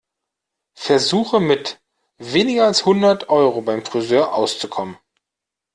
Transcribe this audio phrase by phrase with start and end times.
[0.79, 1.79] Versuche, mit
[2.17, 4.97] weniger als hundert Euro beim Frisör auszukommen.